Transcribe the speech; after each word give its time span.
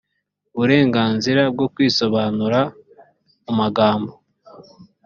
uburenganzira 0.55 1.41
bwo 1.53 1.67
kwisobanura 1.73 2.59
mu 3.45 3.53
magambo 3.61 4.11